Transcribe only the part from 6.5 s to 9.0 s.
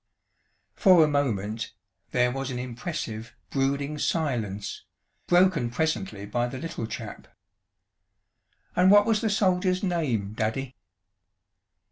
Little Chap. "And